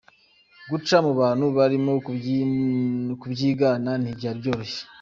Guca 0.69 0.97
mu 1.05 1.11
bantu 1.21 1.45
barimo 1.57 1.93
kubyigana 3.21 3.91
ntibyari 4.01 4.37
byoroshye. 4.41 4.81